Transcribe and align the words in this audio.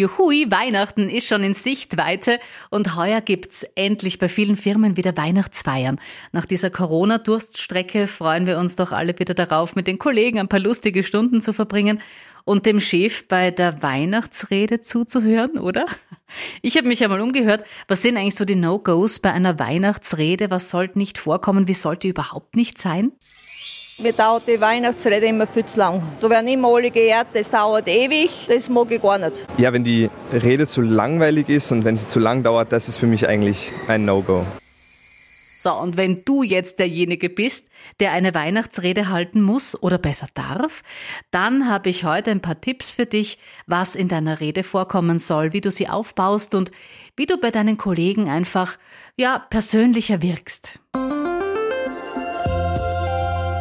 Juhui, 0.00 0.46
Weihnachten 0.48 1.10
ist 1.10 1.26
schon 1.26 1.42
in 1.42 1.54
Sichtweite 1.54 2.38
und 2.70 2.94
heuer 2.94 3.20
gibt's 3.20 3.64
endlich 3.74 4.20
bei 4.20 4.28
vielen 4.28 4.54
Firmen 4.54 4.96
wieder 4.96 5.16
Weihnachtsfeiern. 5.16 6.00
Nach 6.30 6.46
dieser 6.46 6.70
Corona-Durststrecke 6.70 8.06
freuen 8.06 8.46
wir 8.46 8.58
uns 8.58 8.76
doch 8.76 8.92
alle 8.92 9.18
wieder 9.18 9.34
darauf, 9.34 9.74
mit 9.74 9.88
den 9.88 9.98
Kollegen 9.98 10.38
ein 10.38 10.46
paar 10.46 10.60
lustige 10.60 11.02
Stunden 11.02 11.40
zu 11.40 11.52
verbringen 11.52 12.00
und 12.44 12.64
dem 12.64 12.80
Chef 12.80 13.26
bei 13.26 13.50
der 13.50 13.82
Weihnachtsrede 13.82 14.80
zuzuhören, 14.80 15.58
oder? 15.58 15.84
Ich 16.62 16.76
habe 16.76 16.86
mich 16.86 17.02
einmal 17.02 17.20
umgehört, 17.20 17.64
was 17.88 18.02
sind 18.02 18.18
eigentlich 18.18 18.36
so 18.36 18.44
die 18.44 18.54
No-Gos 18.54 19.18
bei 19.18 19.32
einer 19.32 19.58
Weihnachtsrede? 19.58 20.48
Was 20.48 20.70
sollte 20.70 20.96
nicht 20.96 21.18
vorkommen? 21.18 21.66
Wie 21.66 21.74
sollte 21.74 22.06
überhaupt 22.06 22.54
nicht 22.54 22.78
sein? 22.78 23.10
Mir 24.00 24.12
dauert 24.12 24.46
die 24.46 24.60
Weihnachtsrede 24.60 25.26
immer 25.26 25.48
viel 25.48 25.66
zu 25.66 25.78
lang. 25.78 26.02
Da 26.20 26.30
werden 26.30 26.46
immer 26.46 26.68
alle 26.68 26.88
geehrt, 26.88 27.28
das 27.32 27.50
dauert 27.50 27.88
ewig, 27.88 28.46
das 28.48 28.68
mag 28.68 28.88
ich 28.92 29.02
gar 29.02 29.18
nicht. 29.18 29.44
Ja, 29.56 29.72
wenn 29.72 29.82
die 29.82 30.08
Rede 30.32 30.68
zu 30.68 30.82
langweilig 30.82 31.48
ist 31.48 31.72
und 31.72 31.84
wenn 31.84 31.96
sie 31.96 32.06
zu 32.06 32.20
lang 32.20 32.44
dauert, 32.44 32.70
das 32.70 32.88
ist 32.88 32.98
für 32.98 33.08
mich 33.08 33.26
eigentlich 33.26 33.72
ein 33.88 34.04
No-Go. 34.04 34.44
So, 35.60 35.72
und 35.72 35.96
wenn 35.96 36.24
du 36.24 36.44
jetzt 36.44 36.78
derjenige 36.78 37.28
bist, 37.28 37.66
der 37.98 38.12
eine 38.12 38.34
Weihnachtsrede 38.34 39.08
halten 39.08 39.42
muss 39.42 39.74
oder 39.82 39.98
besser 39.98 40.28
darf, 40.34 40.82
dann 41.32 41.68
habe 41.68 41.88
ich 41.88 42.04
heute 42.04 42.30
ein 42.30 42.40
paar 42.40 42.60
Tipps 42.60 42.90
für 42.90 43.06
dich, 43.06 43.40
was 43.66 43.96
in 43.96 44.06
deiner 44.06 44.38
Rede 44.38 44.62
vorkommen 44.62 45.18
soll, 45.18 45.52
wie 45.52 45.60
du 45.60 45.72
sie 45.72 45.88
aufbaust 45.88 46.54
und 46.54 46.70
wie 47.16 47.26
du 47.26 47.36
bei 47.36 47.50
deinen 47.50 47.76
Kollegen 47.76 48.28
einfach, 48.28 48.78
ja, 49.16 49.44
persönlicher 49.50 50.22
wirkst. 50.22 50.78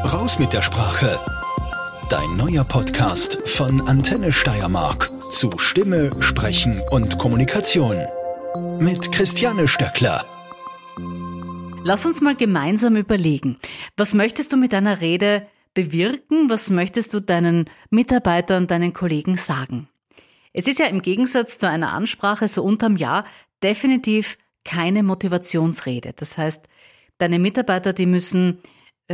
Raus 0.07 0.39
mit 0.39 0.53
der 0.53 0.61
Sprache. 0.61 1.19
Dein 2.09 2.37
neuer 2.37 2.63
Podcast 2.63 3.45
von 3.45 3.81
Antenne 3.89 4.31
Steiermark 4.31 5.11
zu 5.29 5.51
Stimme, 5.57 6.11
Sprechen 6.21 6.81
und 6.91 7.17
Kommunikation. 7.17 7.97
Mit 8.79 9.11
Christiane 9.11 9.67
Stöckler. 9.67 10.23
Lass 11.83 12.05
uns 12.05 12.21
mal 12.21 12.37
gemeinsam 12.37 12.95
überlegen, 12.95 13.59
was 13.97 14.13
möchtest 14.13 14.53
du 14.53 14.57
mit 14.57 14.71
deiner 14.71 15.01
Rede 15.01 15.45
bewirken? 15.73 16.49
Was 16.49 16.69
möchtest 16.69 17.13
du 17.13 17.19
deinen 17.19 17.69
Mitarbeitern, 17.89 18.65
deinen 18.65 18.93
Kollegen 18.93 19.35
sagen? 19.35 19.89
Es 20.53 20.67
ist 20.67 20.79
ja 20.79 20.85
im 20.85 21.01
Gegensatz 21.01 21.57
zu 21.57 21.67
einer 21.67 21.91
Ansprache 21.91 22.47
so 22.47 22.63
unterm 22.63 22.95
Jahr 22.95 23.25
definitiv 23.61 24.37
keine 24.63 25.03
Motivationsrede. 25.03 26.13
Das 26.15 26.37
heißt, 26.37 26.65
deine 27.17 27.39
Mitarbeiter, 27.39 27.91
die 27.91 28.05
müssen 28.05 28.61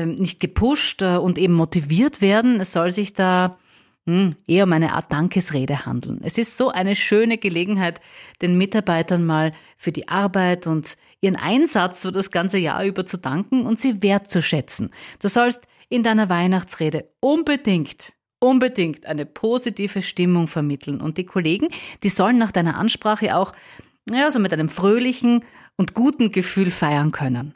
nicht 0.05 0.39
gepusht 0.39 1.02
äh, 1.02 1.17
und 1.17 1.38
eben 1.38 1.53
motiviert 1.53 2.22
werden. 2.22 2.59
Es 2.59 2.73
soll 2.73 2.91
sich 2.91 3.13
da 3.13 3.58
hm, 4.05 4.31
eher 4.47 4.66
um 4.66 4.73
eine 4.73 4.94
Art 4.94 5.11
Dankesrede 5.11 5.85
handeln. 5.85 6.19
Es 6.23 6.38
ist 6.38 6.58
so 6.58 6.69
eine 6.69 6.95
schöne 6.95 7.38
Gelegenheit, 7.38 8.02
den 8.41 8.58
Mitarbeitern 8.58 9.25
mal 9.25 9.53
für 9.77 9.91
die 9.91 10.09
Arbeit 10.09 10.67
und 10.67 10.97
ihren 11.22 11.35
Einsatz 11.35 12.02
so 12.02 12.11
das 12.11 12.31
ganze 12.31 12.58
Jahr 12.58 12.83
über 12.83 13.05
zu 13.05 13.17
danken 13.17 13.66
und 13.66 13.80
sie 13.80 14.03
wertzuschätzen. 14.03 14.89
Du 15.19 15.30
sollst 15.30 15.67
in 15.89 16.03
deiner 16.03 16.30
Weihnachtsrede 16.30 17.09
unbedingt 17.19 18.13
unbedingt 18.44 19.05
eine 19.05 19.25
positive 19.25 20.02
Stimmung 20.02 20.47
vermitteln. 20.47 21.00
Und 21.00 21.17
die 21.17 21.25
Kollegen, 21.25 21.69
die 22.03 22.09
sollen 22.09 22.38
nach 22.38 22.52
deiner 22.52 22.78
Ansprache 22.78 23.38
auch 23.38 23.53
ja, 24.11 24.30
so 24.30 24.39
mit 24.39 24.52
einem 24.52 24.67
fröhlichen 24.67 25.45
und 25.78 25.94
guten 25.94 26.31
Gefühl 26.31 26.69
feiern 26.69 27.11
können. 27.11 27.55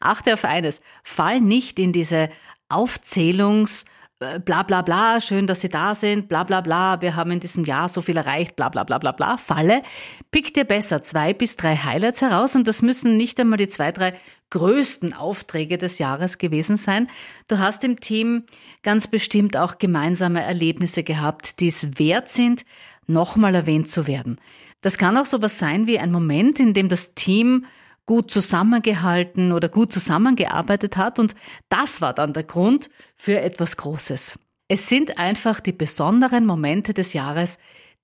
Achte 0.00 0.34
auf 0.34 0.44
eines, 0.44 0.80
fall 1.02 1.40
nicht 1.40 1.78
in 1.78 1.92
diese 1.92 2.28
Aufzählungs- 2.68 3.84
äh, 4.18 4.40
bla 4.40 4.62
bla 4.62 4.80
bla, 4.80 5.20
schön, 5.20 5.46
dass 5.46 5.60
Sie 5.60 5.68
da 5.68 5.94
sind, 5.94 6.28
bla 6.28 6.42
bla 6.44 6.62
bla, 6.62 7.02
wir 7.02 7.16
haben 7.16 7.32
in 7.32 7.40
diesem 7.40 7.64
Jahr 7.64 7.90
so 7.90 8.00
viel 8.00 8.16
erreicht, 8.16 8.56
bla 8.56 8.70
bla 8.70 8.82
bla 8.82 8.96
bla 8.96 9.12
bla, 9.12 9.36
Falle. 9.36 9.82
Pick 10.30 10.54
dir 10.54 10.64
besser 10.64 11.02
zwei 11.02 11.34
bis 11.34 11.56
drei 11.56 11.76
Highlights 11.76 12.22
heraus 12.22 12.56
und 12.56 12.66
das 12.66 12.80
müssen 12.80 13.18
nicht 13.18 13.38
einmal 13.38 13.58
die 13.58 13.68
zwei, 13.68 13.92
drei 13.92 14.14
größten 14.48 15.12
Aufträge 15.12 15.76
des 15.76 15.98
Jahres 15.98 16.38
gewesen 16.38 16.78
sein. 16.78 17.08
Du 17.48 17.58
hast 17.58 17.84
im 17.84 18.00
Team 18.00 18.44
ganz 18.82 19.06
bestimmt 19.06 19.54
auch 19.54 19.76
gemeinsame 19.76 20.42
Erlebnisse 20.42 21.02
gehabt, 21.02 21.60
die 21.60 21.68
es 21.68 21.98
wert 21.98 22.30
sind, 22.30 22.64
nochmal 23.06 23.54
erwähnt 23.54 23.90
zu 23.90 24.06
werden. 24.06 24.40
Das 24.80 24.96
kann 24.96 25.18
auch 25.18 25.26
sowas 25.26 25.58
sein 25.58 25.86
wie 25.86 25.98
ein 25.98 26.10
Moment, 26.12 26.58
in 26.58 26.72
dem 26.72 26.88
das 26.88 27.12
Team 27.14 27.66
gut 28.06 28.30
zusammengehalten 28.30 29.52
oder 29.52 29.68
gut 29.68 29.92
zusammengearbeitet 29.92 30.96
hat 30.96 31.18
und 31.18 31.34
das 31.68 32.00
war 32.00 32.14
dann 32.14 32.32
der 32.32 32.44
Grund 32.44 32.88
für 33.16 33.40
etwas 33.40 33.76
Großes. 33.76 34.38
Es 34.68 34.88
sind 34.88 35.18
einfach 35.18 35.60
die 35.60 35.72
besonderen 35.72 36.46
Momente 36.46 36.94
des 36.94 37.12
Jahres, 37.12 37.58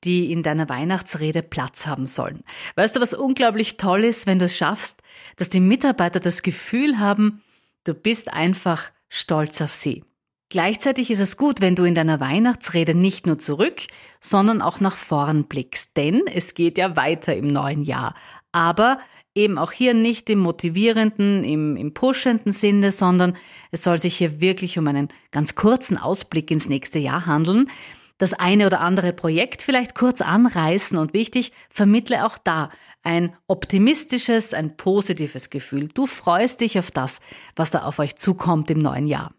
die 0.05 0.33
in 0.33 0.43
deiner 0.43 0.69
Weihnachtsrede 0.69 1.43
Platz 1.43 1.87
haben 1.87 2.07
sollen. 2.07 2.43
Weißt 2.75 2.97
du, 2.97 3.01
was 3.01 3.15
unglaublich 3.15 3.77
toll 3.77 4.05
ist, 4.05 4.27
wenn 4.27 4.39
du 4.39 4.47
es 4.47 4.57
schaffst, 4.57 5.01
dass 5.37 5.49
die 5.49 5.61
Mitarbeiter 5.61 6.21
das 6.21 6.43
Gefühl 6.43 6.99
haben, 6.99 7.43
du 7.85 7.95
bist 7.95 8.33
einfach 8.33 8.91
stolz 9.09 9.61
auf 9.61 9.73
sie. 9.73 10.05
Gleichzeitig 10.49 11.11
ist 11.11 11.21
es 11.21 11.37
gut, 11.37 11.61
wenn 11.61 11.77
du 11.77 11.85
in 11.85 11.95
deiner 11.95 12.21
Weihnachtsrede 12.21 12.95
nicht 12.95 13.27
nur 13.27 13.39
zurück, 13.39 13.85
sondern 14.21 14.61
auch 14.61 14.81
nach 14.81 14.97
vorn 14.97 15.45
blickst, 15.45 15.97
denn 15.97 16.23
es 16.27 16.55
geht 16.55 16.77
ja 16.77 16.95
weiter 16.95 17.35
im 17.35 17.47
neuen 17.47 17.85
Jahr. 17.85 18.15
Aber 18.51 18.99
eben 19.35 19.59
auch 19.59 19.73
hier 19.73 19.95
nicht 19.95 20.29
im 20.31 20.41
motivierenden, 20.41 21.45
im, 21.45 21.77
im 21.77 21.95
pushenden 21.95 22.53
Sinne, 22.53 22.93
sondern 22.93 23.37
es 23.71 23.83
soll 23.83 23.99
sich 23.99 24.17
hier 24.17 24.41
wirklich 24.41 24.79
um 24.79 24.87
einen 24.87 25.09
ganz 25.31 25.55
kurzen 25.55 25.97
Ausblick 25.97 26.51
ins 26.51 26.69
nächste 26.69 26.99
Jahr 26.99 27.27
handeln. 27.27 27.71
Das 28.19 28.35
eine 28.35 28.67
oder 28.67 28.81
andere 28.81 29.13
Projekt 29.13 29.63
vielleicht 29.63 29.95
kurz 29.95 30.21
anreißen 30.21 30.99
und 30.99 31.15
wichtig, 31.15 31.53
vermittle 31.71 32.27
auch 32.27 32.39
da 32.39 32.71
ein 33.03 33.35
optimistisches, 33.49 34.55
ein 34.55 34.77
positives 34.77 35.51
Gefühl. 35.51 35.89
Du 35.89 36.07
freust 36.07 36.61
dich 36.61 36.79
auf 36.79 36.91
das, 36.91 37.21
was 37.57 37.71
da 37.71 37.83
auf 37.83 37.99
euch 37.99 38.17
zukommt 38.17 38.71
im 38.71 38.79
neuen 38.79 39.09
Jahr. 39.09 39.33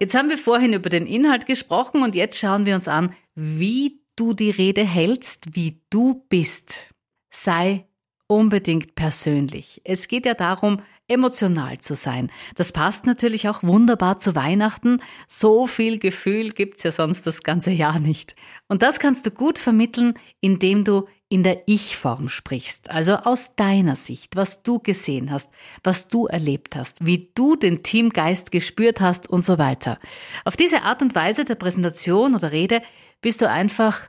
Jetzt 0.00 0.14
haben 0.16 0.30
wir 0.30 0.38
vorhin 0.38 0.72
über 0.72 0.88
den 0.88 1.06
Inhalt 1.06 1.46
gesprochen 1.46 2.02
und 2.02 2.14
jetzt 2.14 2.38
schauen 2.38 2.66
wir 2.66 2.74
uns 2.74 2.88
an, 2.88 3.14
wie 3.36 4.01
du 4.16 4.34
die 4.34 4.50
Rede 4.50 4.84
hältst, 4.84 5.54
wie 5.54 5.80
du 5.90 6.24
bist. 6.28 6.94
Sei 7.30 7.86
unbedingt 8.26 8.94
persönlich. 8.94 9.80
Es 9.84 10.08
geht 10.08 10.26
ja 10.26 10.34
darum, 10.34 10.80
emotional 11.08 11.78
zu 11.78 11.94
sein. 11.94 12.30
Das 12.54 12.72
passt 12.72 13.06
natürlich 13.06 13.48
auch 13.48 13.62
wunderbar 13.62 14.18
zu 14.18 14.34
Weihnachten. 14.34 15.02
So 15.28 15.66
viel 15.66 15.98
Gefühl 15.98 16.50
gibt's 16.50 16.82
ja 16.82 16.92
sonst 16.92 17.26
das 17.26 17.42
ganze 17.42 17.70
Jahr 17.70 17.98
nicht. 17.98 18.34
Und 18.68 18.82
das 18.82 18.98
kannst 18.98 19.26
du 19.26 19.30
gut 19.30 19.58
vermitteln, 19.58 20.14
indem 20.40 20.84
du 20.84 21.06
in 21.28 21.42
der 21.42 21.62
Ich-Form 21.66 22.28
sprichst, 22.28 22.90
also 22.90 23.14
aus 23.14 23.56
deiner 23.56 23.96
Sicht, 23.96 24.36
was 24.36 24.62
du 24.62 24.80
gesehen 24.80 25.30
hast, 25.30 25.48
was 25.82 26.08
du 26.08 26.26
erlebt 26.26 26.76
hast, 26.76 27.06
wie 27.06 27.30
du 27.34 27.56
den 27.56 27.82
Teamgeist 27.82 28.50
gespürt 28.50 29.00
hast 29.00 29.30
und 29.30 29.42
so 29.42 29.56
weiter. 29.56 29.98
Auf 30.44 30.58
diese 30.58 30.82
Art 30.82 31.00
und 31.00 31.14
Weise 31.14 31.46
der 31.46 31.54
Präsentation 31.54 32.34
oder 32.34 32.52
Rede 32.52 32.82
bist 33.22 33.40
du 33.40 33.48
einfach 33.48 34.02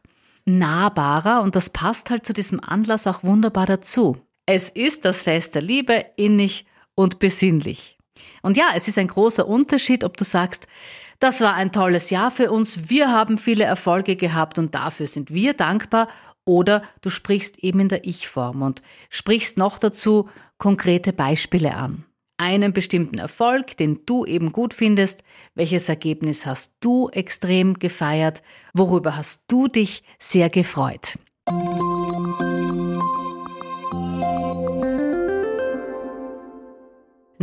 nahbarer 0.46 1.42
und 1.42 1.56
das 1.56 1.70
passt 1.70 2.10
halt 2.10 2.26
zu 2.26 2.34
diesem 2.34 2.60
Anlass 2.60 3.08
auch 3.08 3.24
wunderbar 3.24 3.66
dazu. 3.66 4.18
Es 4.46 4.70
ist 4.70 5.06
das 5.06 5.22
Fest 5.22 5.56
der 5.56 5.62
Liebe, 5.62 6.06
innig 6.18 6.66
und 6.96 7.20
besinnlich. 7.20 7.98
Und 8.42 8.58
ja, 8.58 8.72
es 8.76 8.90
ist 8.90 8.98
ein 8.98 9.08
großer 9.08 9.48
Unterschied, 9.48 10.04
ob 10.04 10.18
du 10.18 10.26
sagst, 10.26 10.68
das 11.20 11.40
war 11.40 11.54
ein 11.54 11.72
tolles 11.72 12.10
Jahr 12.10 12.30
für 12.30 12.52
uns, 12.52 12.90
wir 12.90 13.10
haben 13.10 13.38
viele 13.38 13.64
Erfolge 13.64 14.18
gehabt 14.18 14.60
und 14.60 14.76
dafür 14.76 15.08
sind 15.08 15.34
wir 15.34 15.54
dankbar, 15.54 16.10
oder 16.46 16.84
du 17.00 17.10
sprichst 17.10 17.60
eben 17.60 17.80
in 17.80 17.88
der 17.88 18.06
Ich-Form 18.06 18.64
und 18.64 18.82
sprichst 19.10 19.58
noch 19.58 19.78
dazu 19.78 20.28
konkrete 20.58 21.14
Beispiele 21.14 21.76
an 21.76 22.04
einen 22.44 22.74
bestimmten 22.74 23.20
Erfolg, 23.20 23.78
den 23.78 24.02
du 24.06 24.26
eben 24.26 24.52
gut 24.52 24.74
findest, 24.74 25.24
welches 25.56 25.88
Ergebnis 25.88 26.46
hast 26.46 26.74
du 26.82 27.10
extrem 27.10 27.76
gefeiert, 27.76 28.44
worüber 28.74 29.16
hast 29.16 29.44
du 29.48 29.70
dich 29.70 30.04
sehr 30.20 30.50
gefreut. 30.50 31.18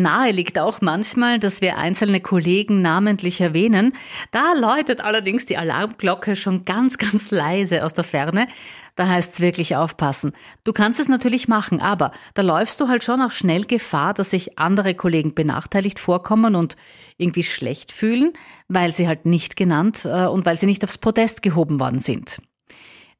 Nahe 0.02 0.32
liegt 0.32 0.58
auch 0.58 0.80
manchmal, 0.80 1.38
dass 1.38 1.60
wir 1.60 1.76
einzelne 1.76 2.20
Kollegen 2.20 2.82
namentlich 2.82 3.40
erwähnen. 3.40 3.94
Da 4.30 4.52
läutet 4.54 5.00
allerdings 5.00 5.46
die 5.46 5.56
Alarmglocke 5.56 6.36
schon 6.36 6.64
ganz, 6.64 6.98
ganz 6.98 7.30
leise 7.30 7.84
aus 7.84 7.94
der 7.94 8.04
Ferne. 8.04 8.48
Da 8.96 9.08
heißt 9.08 9.34
es 9.34 9.40
wirklich 9.40 9.76
aufpassen. 9.76 10.32
Du 10.64 10.72
kannst 10.72 11.00
es 11.00 11.08
natürlich 11.08 11.48
machen, 11.48 11.80
aber 11.80 12.12
da 12.34 12.42
läufst 12.42 12.80
du 12.80 12.88
halt 12.88 13.02
schon 13.02 13.22
auch 13.22 13.30
schnell 13.30 13.64
Gefahr, 13.64 14.12
dass 14.14 14.30
sich 14.30 14.58
andere 14.58 14.94
Kollegen 14.94 15.34
benachteiligt 15.34 15.98
vorkommen 15.98 16.54
und 16.54 16.76
irgendwie 17.16 17.44
schlecht 17.44 17.92
fühlen, 17.92 18.32
weil 18.68 18.92
sie 18.92 19.08
halt 19.08 19.24
nicht 19.24 19.56
genannt 19.56 20.04
äh, 20.04 20.26
und 20.26 20.44
weil 20.44 20.56
sie 20.56 20.66
nicht 20.66 20.84
aufs 20.84 20.98
Podest 20.98 21.42
gehoben 21.42 21.80
worden 21.80 22.00
sind. 22.00 22.42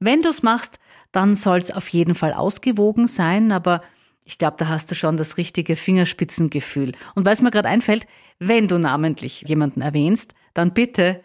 Wenn 0.00 0.22
du 0.22 0.28
es 0.28 0.42
machst, 0.42 0.78
dann 1.12 1.34
soll 1.34 1.58
es 1.58 1.70
auf 1.70 1.88
jeden 1.88 2.14
Fall 2.14 2.32
ausgewogen 2.32 3.06
sein, 3.06 3.52
aber 3.52 3.82
Ich 4.30 4.38
glaube, 4.38 4.56
da 4.58 4.68
hast 4.68 4.88
du 4.88 4.94
schon 4.94 5.16
das 5.16 5.38
richtige 5.38 5.74
Fingerspitzengefühl. 5.74 6.92
Und 7.16 7.26
weil 7.26 7.32
es 7.32 7.42
mir 7.42 7.50
gerade 7.50 7.68
einfällt, 7.68 8.06
wenn 8.38 8.68
du 8.68 8.78
namentlich 8.78 9.42
jemanden 9.42 9.80
erwähnst, 9.80 10.34
dann 10.54 10.72
bitte 10.72 11.24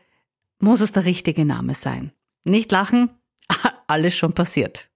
muss 0.57 0.81
es 0.81 0.92
der 0.92 1.06
richtige 1.06 1.46
Name 1.46 1.75
sein. 1.75 2.12
Nicht 2.46 2.72
lachen, 2.72 3.12
alles 3.88 4.16
schon 4.16 4.34
passiert. 4.34 4.90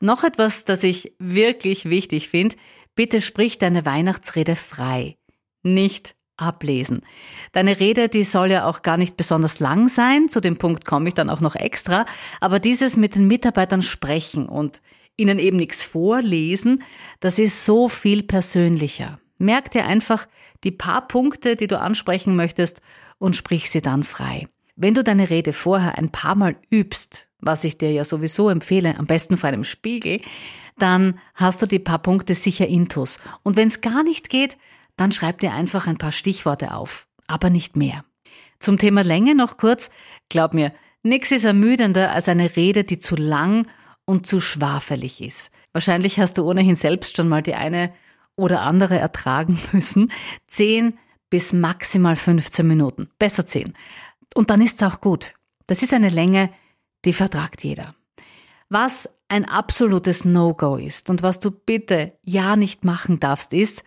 Noch 0.00 0.22
etwas, 0.22 0.66
das 0.66 0.84
ich 0.84 1.14
wirklich 1.18 1.90
wichtig 1.90 2.28
finde, 2.28 2.54
bitte 2.94 3.20
sprich 3.20 3.58
deine 3.58 3.84
Weihnachtsrede 3.84 4.54
frei, 4.54 5.16
nicht 5.64 6.14
ablesen. 6.36 7.02
Deine 7.50 7.80
Rede, 7.80 8.08
die 8.08 8.22
soll 8.22 8.52
ja 8.52 8.66
auch 8.66 8.82
gar 8.82 8.96
nicht 8.96 9.16
besonders 9.16 9.58
lang 9.58 9.88
sein, 9.88 10.28
zu 10.28 10.40
dem 10.40 10.58
Punkt 10.58 10.84
komme 10.84 11.08
ich 11.08 11.14
dann 11.14 11.28
auch 11.28 11.40
noch 11.40 11.56
extra, 11.56 12.06
aber 12.40 12.60
dieses 12.60 12.96
mit 12.96 13.16
den 13.16 13.26
Mitarbeitern 13.26 13.82
sprechen 13.82 14.48
und 14.48 14.80
ihnen 15.18 15.38
eben 15.38 15.58
nichts 15.58 15.82
vorlesen, 15.82 16.82
das 17.20 17.38
ist 17.38 17.66
so 17.66 17.88
viel 17.88 18.22
persönlicher. 18.22 19.20
Merk 19.36 19.70
dir 19.70 19.84
einfach 19.84 20.26
die 20.64 20.70
paar 20.70 21.06
Punkte, 21.06 21.56
die 21.56 21.66
du 21.66 21.78
ansprechen 21.78 22.34
möchtest 22.36 22.80
und 23.18 23.36
sprich 23.36 23.70
sie 23.70 23.82
dann 23.82 24.04
frei. 24.04 24.48
Wenn 24.76 24.94
du 24.94 25.04
deine 25.04 25.28
Rede 25.28 25.52
vorher 25.52 25.98
ein 25.98 26.10
paar 26.10 26.36
Mal 26.36 26.56
übst, 26.70 27.26
was 27.40 27.64
ich 27.64 27.78
dir 27.78 27.92
ja 27.92 28.04
sowieso 28.04 28.48
empfehle, 28.48 28.98
am 28.98 29.06
besten 29.06 29.36
vor 29.36 29.48
einem 29.48 29.64
Spiegel, 29.64 30.20
dann 30.78 31.18
hast 31.34 31.60
du 31.60 31.66
die 31.66 31.80
paar 31.80 31.98
Punkte 31.98 32.34
sicher 32.34 32.66
intus. 32.66 33.18
Und 33.42 33.56
wenn 33.56 33.68
es 33.68 33.80
gar 33.80 34.02
nicht 34.02 34.30
geht, 34.30 34.56
dann 34.96 35.12
schreib 35.12 35.40
dir 35.40 35.52
einfach 35.52 35.86
ein 35.86 35.98
paar 35.98 36.12
Stichworte 36.12 36.74
auf, 36.74 37.06
aber 37.26 37.50
nicht 37.50 37.76
mehr. 37.76 38.04
Zum 38.58 38.78
Thema 38.78 39.02
Länge 39.02 39.34
noch 39.34 39.56
kurz. 39.56 39.90
Glaub 40.28 40.54
mir, 40.54 40.72
nix 41.02 41.30
ist 41.32 41.44
ermüdender 41.44 42.12
als 42.12 42.28
eine 42.28 42.56
Rede, 42.56 42.84
die 42.84 42.98
zu 42.98 43.16
lang 43.16 43.66
und 44.08 44.26
zu 44.26 44.40
schwafelig 44.40 45.20
ist. 45.20 45.50
Wahrscheinlich 45.72 46.18
hast 46.18 46.38
du 46.38 46.48
ohnehin 46.48 46.76
selbst 46.76 47.14
schon 47.14 47.28
mal 47.28 47.42
die 47.42 47.54
eine 47.54 47.92
oder 48.36 48.62
andere 48.62 48.98
ertragen 48.98 49.60
müssen. 49.72 50.10
Zehn 50.46 50.98
bis 51.28 51.52
maximal 51.52 52.16
15 52.16 52.66
Minuten. 52.66 53.10
Besser 53.18 53.44
zehn. 53.44 53.74
Und 54.34 54.48
dann 54.48 54.62
ist's 54.62 54.82
auch 54.82 55.02
gut. 55.02 55.34
Das 55.66 55.82
ist 55.82 55.92
eine 55.92 56.08
Länge, 56.08 56.48
die 57.04 57.12
vertragt 57.12 57.62
jeder. 57.62 57.94
Was 58.70 59.10
ein 59.28 59.44
absolutes 59.44 60.24
No-Go 60.24 60.76
ist 60.76 61.10
und 61.10 61.22
was 61.22 61.38
du 61.38 61.50
bitte 61.50 62.14
ja 62.22 62.56
nicht 62.56 62.86
machen 62.86 63.20
darfst, 63.20 63.52
ist, 63.52 63.84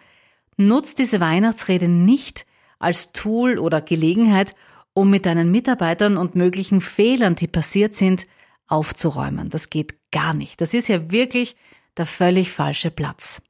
Nutz 0.55 0.93
diese 0.93 1.19
Weihnachtsrede 1.19 1.87
nicht 1.87 2.45
als 2.77 3.11
Tool 3.11 3.57
oder 3.57 3.81
Gelegenheit, 3.81 4.53
um 4.93 5.09
mit 5.09 5.25
deinen 5.25 5.49
Mitarbeitern 5.49 6.15
und 6.15 6.35
möglichen 6.35 6.79
Fehlern, 6.79 7.33
die 7.33 7.47
passiert 7.47 7.95
sind, 7.95 8.27
aufzuräumen. 8.71 9.49
Das 9.49 9.69
geht 9.69 9.95
gar 10.11 10.33
nicht. 10.33 10.61
Das 10.61 10.73
ist 10.73 10.87
ja 10.87 11.11
wirklich 11.11 11.55
der 11.97 12.05
völlig 12.05 12.51
falsche 12.51 12.91
Platz. 12.91 13.41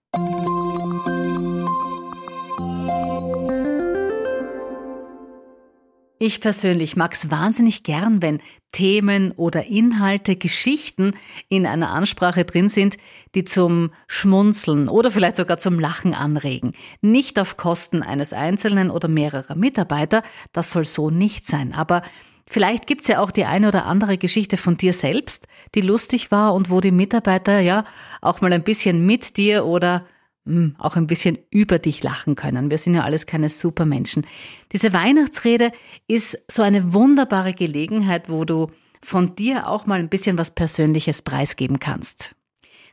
Ich 6.24 6.40
persönlich 6.40 6.96
mag 6.96 7.14
es 7.14 7.32
wahnsinnig 7.32 7.82
gern, 7.82 8.22
wenn 8.22 8.42
Themen 8.72 9.32
oder 9.32 9.66
Inhalte, 9.66 10.36
Geschichten 10.36 11.16
in 11.50 11.66
einer 11.66 11.92
Ansprache 11.92 12.46
drin 12.46 12.70
sind, 12.70 12.98
die 13.34 13.44
zum 13.44 13.90
Schmunzeln 14.06 14.88
oder 14.88 15.10
vielleicht 15.10 15.36
sogar 15.36 15.58
zum 15.58 15.80
Lachen 15.80 16.14
anregen. 16.14 16.74
Nicht 17.02 17.40
auf 17.40 17.58
Kosten 17.58 18.04
eines 18.04 18.34
Einzelnen 18.34 18.92
oder 18.92 19.08
mehrerer 19.08 19.56
Mitarbeiter, 19.56 20.22
das 20.54 20.72
soll 20.72 20.86
so 20.86 21.10
nicht 21.10 21.48
sein. 21.48 21.74
Aber 21.74 22.04
vielleicht 22.52 22.86
gibt's 22.86 23.08
ja 23.08 23.20
auch 23.20 23.32
die 23.32 23.46
eine 23.46 23.68
oder 23.70 23.86
andere 23.86 24.18
Geschichte 24.18 24.58
von 24.58 24.78
dir 24.78 24.94
selbst, 24.94 25.48
die 25.74 25.82
lustig 25.82 26.32
war 26.32 26.54
und 26.54 26.70
wo 26.70 26.82
die 26.82 26.92
Mitarbeiter 26.92 27.60
ja 27.60 27.86
auch 28.22 28.42
mal 28.42 28.54
ein 28.54 28.64
bisschen 28.64 29.06
mit 29.06 29.38
dir 29.38 29.66
oder 29.66 30.06
hm, 30.46 30.76
auch 30.78 30.96
ein 30.96 31.08
bisschen 31.08 31.38
über 31.50 31.80
dich 31.80 32.04
lachen 32.04 32.36
können. 32.36 32.70
Wir 32.72 32.78
sind 32.78 32.96
ja 32.96 33.04
alles 33.04 33.26
keine 33.26 33.50
Supermenschen. 33.50 34.26
Diese 34.72 34.92
Weihnachtsrede 34.92 35.72
ist 36.08 36.38
so 36.50 36.62
eine 36.62 36.94
wunderbare 36.94 37.54
Gelegenheit, 37.54 38.30
wo 38.30 38.44
du 38.44 38.68
von 39.04 39.36
dir 39.36 39.68
auch 39.68 39.86
mal 39.86 40.00
ein 40.00 40.10
bisschen 40.10 40.38
was 40.38 40.52
Persönliches 40.52 41.22
preisgeben 41.22 41.80
kannst. 41.80 42.36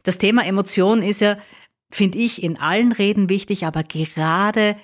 Das 0.03 0.19
Thema 0.19 0.47
Emotion 0.47 1.03
ist 1.03 1.21
ja, 1.21 1.39
finde 1.91 2.19
ich, 2.19 2.43
in 2.43 2.59
allen 2.59 2.93
Reden 2.93 3.29
wichtig, 3.29 3.67
aber 3.67 3.83
gerade 3.83 4.77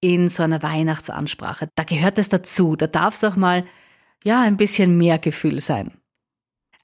in 0.00 0.28
so 0.28 0.42
einer 0.42 0.62
Weihnachtsansprache, 0.62 1.68
da 1.74 1.84
gehört 1.84 2.18
es 2.18 2.28
dazu. 2.28 2.76
Da 2.76 2.86
darf 2.86 3.14
es 3.14 3.24
auch 3.24 3.36
mal, 3.36 3.64
ja, 4.24 4.42
ein 4.42 4.56
bisschen 4.56 4.96
mehr 4.96 5.18
Gefühl 5.18 5.60
sein. 5.60 5.92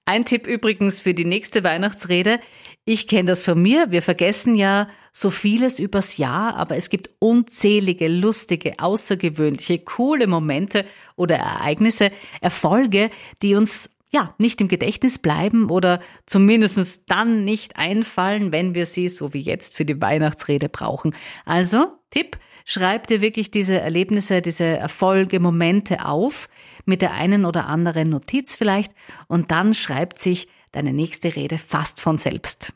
Ein 0.05 0.25
Tipp 0.25 0.47
übrigens 0.47 1.01
für 1.01 1.15
die 1.15 1.25
nächste 1.25 1.65
Weihnachtsrede. 1.65 2.39
Ich 2.85 3.09
kenne 3.09 3.31
das 3.31 3.43
von 3.43 3.61
mir. 3.61 3.91
Wir 3.91 4.03
vergessen 4.03 4.55
ja 4.55 4.89
so 5.13 5.31
vieles 5.31 5.81
übers 5.81 6.17
Jahr, 6.17 6.55
aber 6.55 6.77
es 6.77 6.91
gibt 6.91 7.11
unzählige, 7.19 8.07
lustige, 8.07 8.75
außergewöhnliche, 8.79 9.81
coole 9.81 10.29
Momente 10.29 10.85
oder 11.17 11.37
Ereignisse, 11.37 12.13
Erfolge, 12.41 13.11
die 13.43 13.57
uns 13.57 13.91
ja, 14.11 14.35
nicht 14.39 14.61
im 14.61 14.69
Gedächtnis 14.69 15.19
bleiben 15.19 15.69
oder 15.69 16.01
zumindest 16.27 17.03
dann 17.11 17.45
nicht 17.45 17.77
einfallen, 17.77 18.53
wenn 18.53 18.75
wir 18.75 18.87
sie 18.87 19.09
so 19.09 19.35
wie 19.35 19.41
jetzt 19.41 19.77
für 19.77 19.85
die 19.85 20.01
Weihnachtsrede 20.01 20.69
brauchen. 20.69 21.15
Also, 21.45 21.99
Tipp, 22.11 22.39
schreib 22.67 23.07
dir 23.07 23.23
wirklich 23.23 23.51
diese 23.51 23.81
Erlebnisse, 23.81 24.43
diese 24.43 24.65
Erfolge, 24.65 25.41
Momente 25.41 26.05
auf, 26.05 26.51
mit 26.85 27.01
der 27.01 27.15
einen 27.15 27.47
oder 27.47 27.67
anderen 27.67 28.11
Notiz 28.11 28.55
vielleicht 28.57 28.93
und 29.29 29.51
dann 29.51 29.73
schreibt 29.73 30.19
sich 30.19 30.49
deine 30.73 30.93
nächste 30.93 31.35
Rede 31.35 31.57
fast 31.57 32.01
von 32.01 32.19
selbst. 32.19 32.75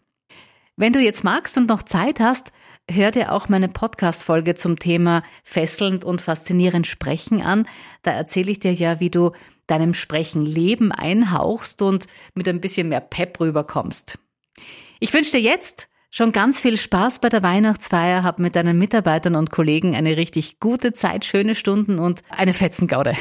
Wenn 0.77 0.95
du 0.95 1.01
jetzt 1.01 1.25
magst 1.25 1.59
und 1.59 1.69
noch 1.69 1.83
Zeit 1.83 2.21
hast, 2.21 2.53
hör 2.91 3.11
dir 3.11 3.33
auch 3.33 3.49
meine 3.51 3.69
Podcast-Folge 3.69 4.55
zum 4.55 4.79
Thema 4.79 5.23
fesselnd 5.43 6.05
und 6.05 6.23
faszinierend 6.23 6.87
Sprechen 6.87 7.43
an. 7.43 7.67
Da 8.03 8.13
erzähle 8.13 8.53
ich 8.53 8.61
dir 8.61 8.73
ja, 8.73 9.01
wie 9.01 9.11
du 9.11 9.33
deinem 9.67 9.93
Sprechen 9.93 10.47
Leben 10.47 10.93
einhauchst 10.93 11.83
und 11.83 12.07
mit 12.35 12.49
ein 12.49 12.61
bisschen 12.61 12.89
mehr 12.89 13.01
Pep 13.01 13.39
rüberkommst. 13.41 14.19
Ich 15.01 15.13
wünsche 15.13 15.33
dir 15.33 15.41
jetzt 15.41 15.89
Schon 16.13 16.33
ganz 16.33 16.61
viel 16.61 16.77
Spaß 16.77 17.21
bei 17.21 17.29
der 17.29 17.45
Weihnachtsfeier, 17.45 18.25
hab 18.25 18.41
mit 18.41 18.57
deinen 18.57 18.77
Mitarbeitern 18.77 19.37
und 19.37 19.53
Kollegen 19.53 19.95
eine 19.95 20.17
richtig 20.17 20.59
gute 20.59 20.93
Zeit, 20.93 21.25
schöne 21.25 21.55
Stunden 21.55 22.01
und 22.01 22.23
eine 22.31 22.53
Fetzengaude. 22.53 23.15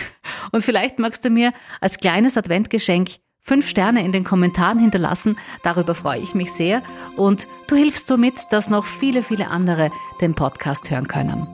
Und 0.52 0.64
vielleicht 0.64 0.98
magst 0.98 1.24
du 1.24 1.30
mir 1.30 1.54
als 1.82 2.00
kleines 2.00 2.36
Adventgeschenk 2.36 3.12
fünf 3.42 3.70
Sterne 3.70 4.04
in 4.04 4.12
den 4.12 4.24
Kommentaren 4.24 4.80
hinterlassen. 4.80 5.38
Darüber 5.64 5.94
freue 5.94 6.20
ich 6.20 6.34
mich 6.34 6.52
sehr. 6.52 6.82
Und 7.16 7.48
du 7.68 7.76
hilfst 7.76 8.08
somit, 8.08 8.34
dass 8.50 8.72
noch 8.72 8.86
viele, 8.86 9.22
viele 9.22 9.50
andere 9.50 9.92
den 10.20 10.34
Podcast 10.34 10.90
hören 10.90 11.08
können. 11.08 11.48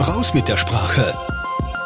Raus 0.00 0.34
mit 0.34 0.48
der 0.48 0.56
Sprache. 0.56 1.14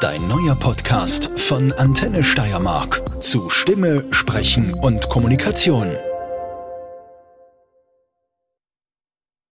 Dein 0.00 0.26
neuer 0.28 0.54
Podcast 0.54 1.30
von 1.38 1.72
Antenne 1.72 2.24
Steiermark 2.24 3.02
zu 3.22 3.50
Stimme, 3.50 4.06
Sprechen 4.10 4.72
und 4.72 5.10
Kommunikation. 5.10 5.94